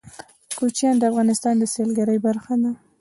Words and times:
کوچیان 0.57 0.95
د 0.99 1.03
افغانستان 1.11 1.53
د 1.57 1.63
سیلګرۍ 1.73 2.17
برخه 2.27 2.53
ده. 2.61 2.71